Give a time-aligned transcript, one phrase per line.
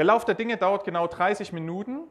[0.00, 2.08] Der Lauf der Dinge dauert genau 30 Minuten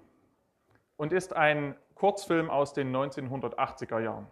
[0.96, 4.28] und ist ein Kurzfilm aus den 1980er Jahren.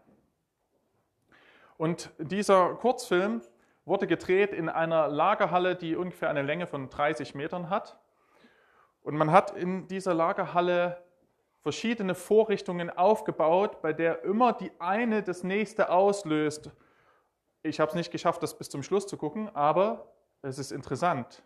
[1.76, 3.42] Und dieser Kurzfilm
[3.84, 7.98] wurde gedreht in einer Lagerhalle, die ungefähr eine Länge von 30 Metern hat.
[9.02, 11.04] Und man hat in dieser Lagerhalle
[11.64, 16.70] verschiedene Vorrichtungen aufgebaut, bei der immer die eine das nächste auslöst.
[17.64, 20.14] Ich habe es nicht geschafft, das bis zum Schluss zu gucken, aber
[20.44, 21.42] es ist interessant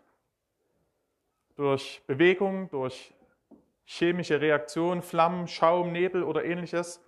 [1.56, 3.14] durch Bewegung, durch
[3.84, 7.04] chemische Reaktion, Flammen, Schaum, Nebel oder ähnliches,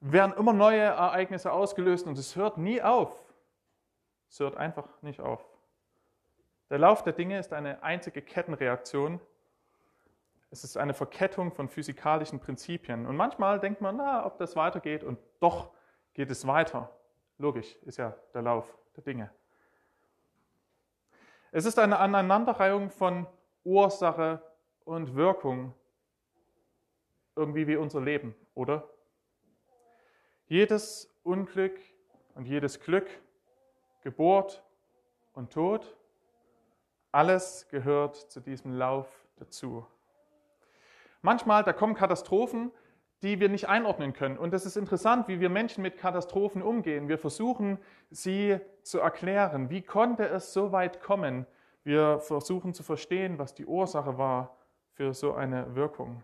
[0.00, 3.24] werden immer neue Ereignisse ausgelöst und es hört nie auf.
[4.28, 5.44] Es hört einfach nicht auf.
[6.70, 9.20] Der Lauf der Dinge ist eine einzige Kettenreaktion.
[10.50, 13.06] Es ist eine Verkettung von physikalischen Prinzipien.
[13.06, 15.70] Und manchmal denkt man, na, ob das weitergeht und doch
[16.14, 16.90] geht es weiter.
[17.38, 19.30] Logisch ist ja der Lauf der Dinge.
[21.50, 23.26] Es ist eine Aneinanderreihung von
[23.64, 24.42] Ursache
[24.84, 25.74] und Wirkung
[27.36, 28.88] irgendwie wie unser Leben, oder?
[30.46, 31.78] Jedes Unglück
[32.34, 33.08] und jedes Glück,
[34.02, 34.62] Geburt
[35.32, 35.96] und Tod,
[37.10, 39.86] alles gehört zu diesem Lauf dazu.
[41.22, 42.70] Manchmal, da kommen Katastrophen,
[43.22, 44.36] die wir nicht einordnen können.
[44.36, 47.08] Und es ist interessant, wie wir Menschen mit Katastrophen umgehen.
[47.08, 47.78] Wir versuchen,
[48.10, 49.70] sie zu erklären.
[49.70, 51.46] Wie konnte es so weit kommen?
[51.84, 54.56] Wir versuchen zu verstehen, was die Ursache war
[54.92, 56.22] für so eine Wirkung.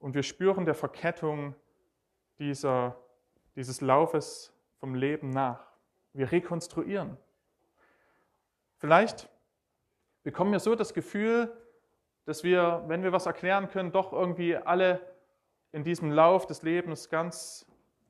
[0.00, 1.54] Und wir spüren der Verkettung
[2.38, 2.96] dieser,
[3.54, 5.66] dieses Laufes vom Leben nach.
[6.14, 7.18] Wir rekonstruieren.
[8.78, 9.28] Vielleicht
[10.22, 11.54] bekommen wir so das Gefühl,
[12.24, 15.00] dass wir, wenn wir was erklären können, doch irgendwie alle
[15.72, 17.66] in diesem Lauf des Lebens ganz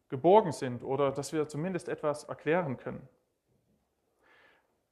[0.09, 3.09] geborgen sind oder dass wir zumindest etwas erklären können.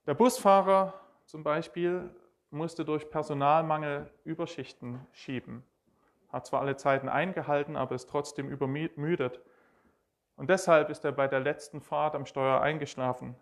[0.07, 0.95] Der Busfahrer
[1.27, 2.11] zum Beispiel
[2.51, 5.65] musste durch Personalmangel Überschichten schieben.
[6.29, 9.41] Hat zwar alle Zeiten eingehalten, aber ist trotzdem übermüdet.
[10.37, 13.35] Und deshalb ist er bei der letzten Fahrt am Steuer eingeschlafen.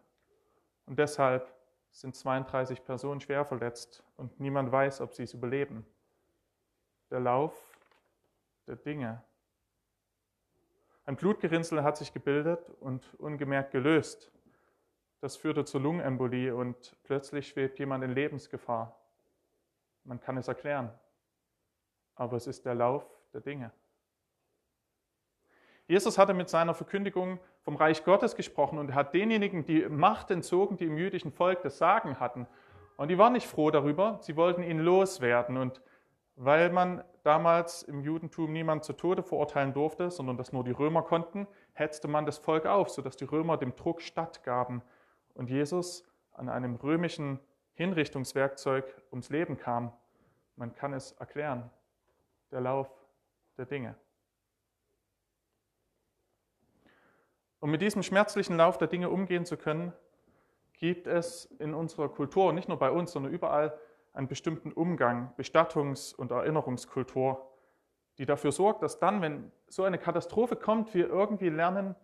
[0.86, 1.52] Und deshalb
[1.90, 5.86] sind 32 Personen schwer verletzt und niemand weiß, ob sie es überleben.
[7.10, 7.54] Der Lauf
[8.66, 9.22] der Dinge.
[11.06, 14.32] Ein Blutgerinnsel hat sich gebildet und ungemerkt gelöst.
[15.24, 18.94] Das führte zur Lungenembolie und plötzlich schwebt jemand in Lebensgefahr.
[20.02, 20.90] Man kann es erklären,
[22.14, 23.72] aber es ist der Lauf der Dinge.
[25.86, 30.76] Jesus hatte mit seiner Verkündigung vom Reich Gottes gesprochen und hat denjenigen die Macht entzogen,
[30.76, 32.46] die im jüdischen Volk das Sagen hatten.
[32.98, 35.56] Und die waren nicht froh darüber, sie wollten ihn loswerden.
[35.56, 35.80] Und
[36.36, 41.00] weil man damals im Judentum niemand zu Tode verurteilen durfte, sondern das nur die Römer
[41.00, 44.82] konnten, hetzte man das Volk auf, sodass die Römer dem Druck stattgaben
[45.34, 47.38] und Jesus an einem römischen
[47.74, 49.92] Hinrichtungswerkzeug ums Leben kam.
[50.56, 51.70] Man kann es erklären,
[52.50, 52.88] der Lauf
[53.56, 53.96] der Dinge.
[57.60, 59.92] Um mit diesem schmerzlichen Lauf der Dinge umgehen zu können,
[60.74, 63.78] gibt es in unserer Kultur, nicht nur bei uns, sondern überall,
[64.12, 67.50] einen bestimmten Umgang, Bestattungs- und Erinnerungskultur,
[68.18, 71.96] die dafür sorgt, dass dann, wenn so eine Katastrophe kommt, wir irgendwie lernen,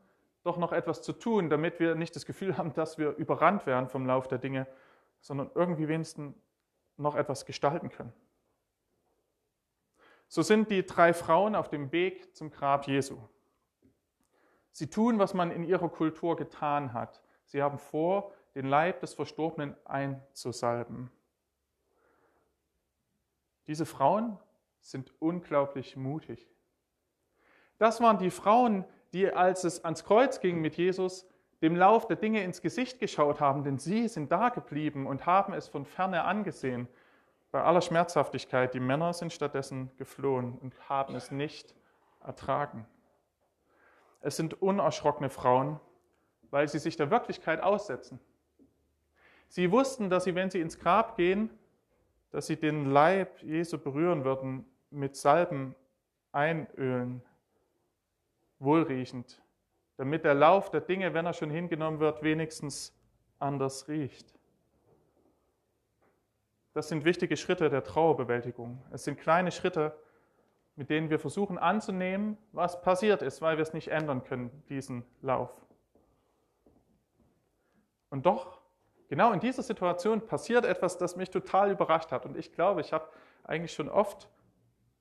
[0.43, 3.89] doch noch etwas zu tun, damit wir nicht das Gefühl haben, dass wir überrannt werden
[3.89, 4.67] vom Lauf der Dinge,
[5.21, 6.35] sondern irgendwie wenigstens
[6.97, 8.13] noch etwas gestalten können.
[10.29, 13.19] So sind die drei Frauen auf dem Weg zum Grab Jesu.
[14.73, 17.21] Sie tun, was man in ihrer Kultur getan hat.
[17.45, 21.11] Sie haben vor, den Leib des Verstorbenen einzusalben.
[23.67, 24.39] Diese Frauen
[24.81, 26.49] sind unglaublich mutig.
[27.79, 31.27] Das waren die Frauen, die, als es ans Kreuz ging mit Jesus,
[31.63, 35.53] dem Lauf der Dinge ins Gesicht geschaut haben, denn sie sind da geblieben und haben
[35.53, 36.89] es von ferne angesehen.
[37.51, 41.75] Bei aller Schmerzhaftigkeit, die Männer sind stattdessen geflohen und haben es nicht
[42.25, 42.87] ertragen.
[44.21, 45.81] Es sind unerschrockene Frauen,
[46.51, 48.21] weil sie sich der Wirklichkeit aussetzen.
[49.49, 51.51] Sie wussten, dass sie, wenn sie ins Grab gehen,
[52.31, 55.75] dass sie den Leib Jesu berühren würden, mit Salben
[56.33, 57.23] einölen
[58.61, 59.43] wohlriechend,
[59.97, 62.97] damit der Lauf der Dinge, wenn er schon hingenommen wird, wenigstens
[63.39, 64.35] anders riecht.
[66.73, 68.81] das sind wichtige Schritte der Trauerbewältigung.
[68.93, 69.99] Es sind kleine Schritte,
[70.77, 75.05] mit denen wir versuchen anzunehmen, was passiert ist, weil wir es nicht ändern können, diesen
[75.21, 75.51] Lauf.
[78.09, 78.61] Und doch,
[79.09, 82.25] genau in dieser Situation passiert etwas, das mich total überrascht hat.
[82.25, 83.09] Und ich glaube, ich habe
[83.45, 84.29] eigentlich schon oft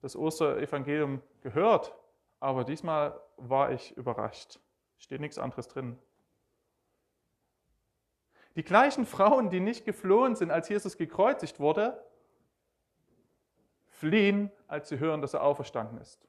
[0.02, 1.94] das Osterevangelium gehört,
[2.40, 4.58] aber diesmal war ich überrascht.
[4.98, 5.98] Steht nichts anderes drin.
[8.56, 12.02] Die gleichen Frauen, die nicht geflohen sind, als Jesus gekreuzigt wurde,
[13.86, 16.26] fliehen, als sie hören, dass er auferstanden ist.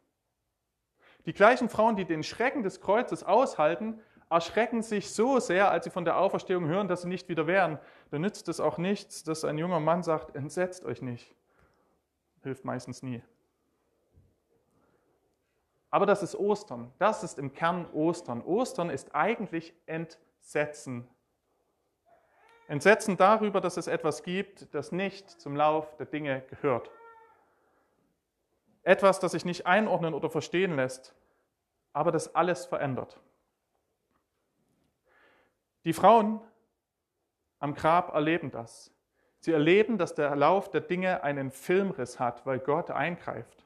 [1.26, 4.00] Die gleichen Frauen, die den Schrecken des Kreuzes aushalten,
[4.30, 7.80] erschrecken sich so sehr, als sie von der Auferstehung hören, dass sie nicht wieder wären.
[8.12, 11.36] Da nützt es auch nichts, dass ein junger Mann sagt, entsetzt euch nicht.
[12.44, 13.22] Hilft meistens nie.
[15.92, 16.92] Aber das ist Ostern.
[16.98, 18.42] Das ist im Kern Ostern.
[18.42, 21.08] Ostern ist eigentlich Entsetzen.
[22.68, 26.90] Entsetzen darüber, dass es etwas gibt, das nicht zum Lauf der Dinge gehört.
[28.84, 31.14] Etwas, das sich nicht einordnen oder verstehen lässt,
[31.92, 33.20] aber das alles verändert.
[35.84, 36.40] Die Frauen
[37.60, 38.92] am Grab erleben das.
[39.40, 43.66] Sie erleben, dass der Lauf der Dinge einen Filmriss hat, weil Gott eingreift.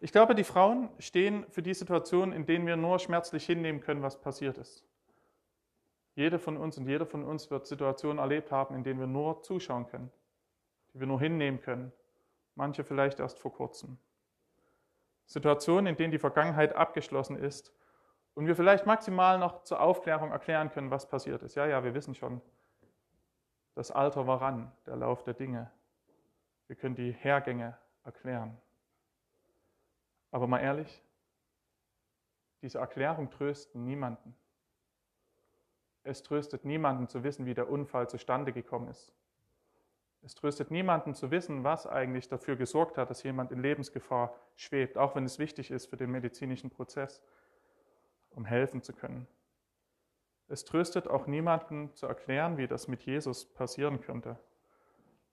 [0.00, 4.02] Ich glaube, die Frauen stehen für die Situation, in denen wir nur schmerzlich hinnehmen können,
[4.02, 4.84] was passiert ist.
[6.14, 9.42] Jede von uns und jeder von uns wird Situationen erlebt haben, in denen wir nur
[9.42, 10.10] zuschauen können,
[10.92, 11.92] die wir nur hinnehmen können.
[12.54, 13.98] Manche vielleicht erst vor kurzem.
[15.26, 17.72] Situationen, in denen die Vergangenheit abgeschlossen ist
[18.34, 21.54] und wir vielleicht maximal noch zur Aufklärung erklären können, was passiert ist.
[21.54, 22.40] Ja, ja, wir wissen schon,
[23.74, 25.70] das Alter war ran, der Lauf der Dinge.
[26.66, 28.56] Wir können die Hergänge erklären.
[30.30, 31.02] Aber mal ehrlich,
[32.62, 34.34] diese Erklärung trösten niemanden.
[36.02, 39.12] Es tröstet niemanden zu wissen, wie der Unfall zustande gekommen ist.
[40.22, 44.98] Es tröstet niemanden zu wissen, was eigentlich dafür gesorgt hat, dass jemand in Lebensgefahr schwebt,
[44.98, 47.22] auch wenn es wichtig ist für den medizinischen Prozess,
[48.30, 49.28] um helfen zu können.
[50.48, 54.38] Es tröstet auch niemanden zu erklären, wie das mit Jesus passieren könnte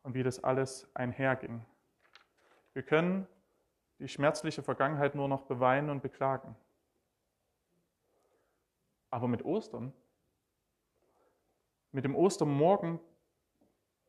[0.03, 1.65] und wie das alles einherging.
[2.73, 3.27] Wir können
[3.99, 6.55] die schmerzliche Vergangenheit nur noch beweinen und beklagen.
[9.09, 9.93] Aber mit Ostern,
[11.91, 12.99] mit dem Ostermorgen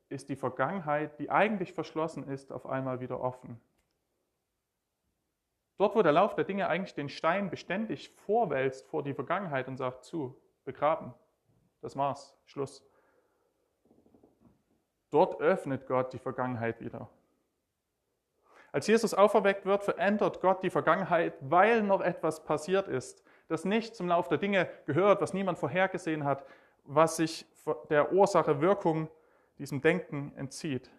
[0.08, 3.60] ist die Vergangenheit, die eigentlich verschlossen ist, auf einmal wieder offen.
[5.78, 9.76] Dort, wo der Lauf der Dinge eigentlich den Stein beständig vorwälzt vor die Vergangenheit und
[9.76, 11.14] sagt zu, begraben,
[11.80, 12.84] das war's, Schluss.
[15.10, 17.08] Dort öffnet Gott die Vergangenheit wieder
[18.76, 23.96] als Jesus auferweckt wird, verändert Gott die Vergangenheit, weil noch etwas passiert ist, das nicht
[23.96, 26.44] zum Lauf der Dinge gehört, was niemand vorhergesehen hat,
[26.84, 27.46] was sich
[27.88, 29.08] der Ursache Wirkung
[29.56, 30.90] diesem Denken entzieht.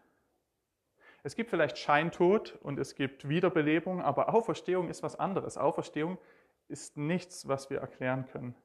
[1.22, 5.56] Es gibt vielleicht Scheintod und es gibt Wiederbelebung, aber Auferstehung ist was anderes.
[5.56, 6.18] Auferstehung
[6.70, 8.56] ist nichts, was wir erklären können.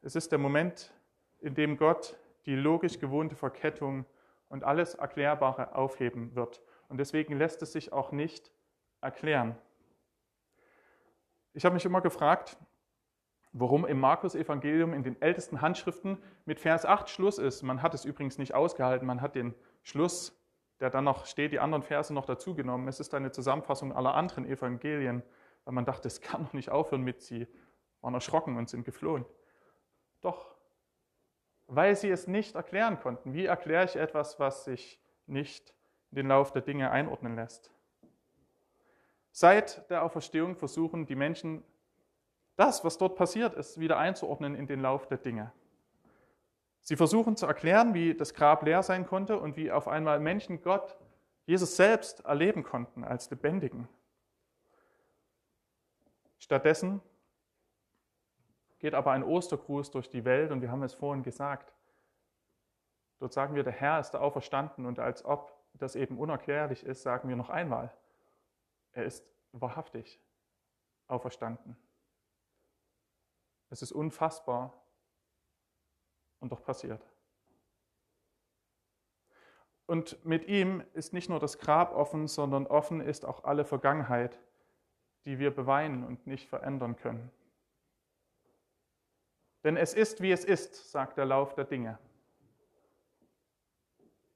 [0.00, 0.92] Es ist der Moment,
[1.38, 4.04] in dem Gott die logisch gewohnte Verkettung
[4.48, 6.60] und alles Erklärbare aufheben wird
[6.92, 8.52] und deswegen lässt es sich auch nicht
[9.00, 9.56] erklären.
[11.54, 12.58] Ich habe mich immer gefragt,
[13.52, 17.62] warum im Markus-Evangelium in den ältesten Handschriften mit Vers 8 Schluss ist.
[17.62, 20.38] Man hat es übrigens nicht ausgehalten, man hat den Schluss,
[20.80, 22.86] der dann noch steht, die anderen Verse noch dazugenommen.
[22.88, 25.22] Es ist eine Zusammenfassung aller anderen Evangelien,
[25.64, 27.48] weil man dachte, es kann noch nicht aufhören mit sie,
[28.02, 29.24] waren erschrocken und sind geflohen.
[30.20, 30.54] Doch,
[31.68, 33.32] weil sie es nicht erklären konnten.
[33.32, 35.72] Wie erkläre ich etwas, was sich nicht
[36.12, 37.70] den Lauf der Dinge einordnen lässt.
[39.32, 41.64] Seit der Auferstehung versuchen die Menschen,
[42.56, 45.52] das, was dort passiert ist, wieder einzuordnen in den Lauf der Dinge.
[46.82, 50.60] Sie versuchen zu erklären, wie das Grab leer sein konnte und wie auf einmal Menschen
[50.62, 50.98] Gott,
[51.46, 53.88] Jesus selbst erleben konnten als Lebendigen.
[56.38, 57.00] Stattdessen
[58.80, 61.72] geht aber ein Ostergruß durch die Welt und wir haben es vorhin gesagt.
[63.18, 67.28] Dort sagen wir, der Herr ist auferstanden und als ob das eben unerklärlich ist, sagen
[67.28, 67.92] wir noch einmal,
[68.92, 70.20] er ist wahrhaftig
[71.06, 71.76] auferstanden.
[73.70, 74.72] Es ist unfassbar
[76.40, 77.02] und doch passiert.
[79.86, 84.38] Und mit ihm ist nicht nur das Grab offen, sondern offen ist auch alle Vergangenheit,
[85.24, 87.30] die wir beweinen und nicht verändern können.
[89.64, 91.98] Denn es ist, wie es ist, sagt der Lauf der Dinge.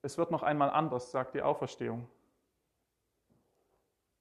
[0.06, 2.08] Es wird noch einmal anders, sagt die Auferstehung.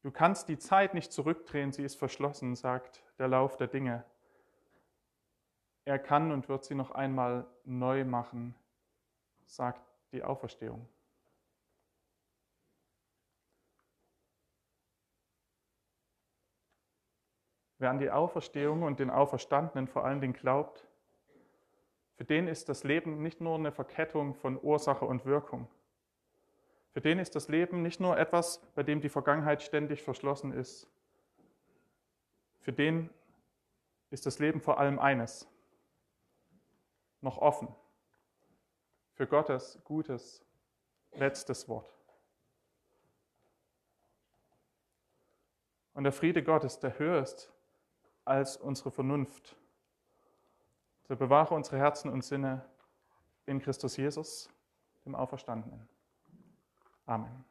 [0.02, 4.04] Du kannst die Zeit nicht zurückdrehen, sie ist verschlossen, sagt der Lauf der Dinge.
[5.84, 8.56] Er kann und wird sie noch einmal neu machen,
[9.46, 10.90] sagt die Auferstehung.
[17.78, 20.88] Wer an die Auferstehung und den Auferstandenen vor allen Dingen glaubt,
[22.18, 25.68] für den ist das Leben nicht nur eine Verkettung von Ursache und Wirkung.
[26.94, 30.88] Für den ist das Leben nicht nur etwas, bei dem die Vergangenheit ständig verschlossen ist.
[32.62, 33.10] Für den
[34.12, 35.46] ist das Leben vor allem eines,
[37.20, 37.68] noch offen,
[39.14, 40.42] für Gottes gutes
[41.12, 41.92] letztes Wort.
[45.94, 47.52] Und der Friede Gottes, der höher ist
[48.24, 49.58] als unsere Vernunft,
[51.08, 52.66] so bewahre unsere Herzen und Sinne
[53.46, 54.50] in Christus Jesus,
[55.06, 55.88] dem Auferstandenen.
[57.06, 57.46] Amen.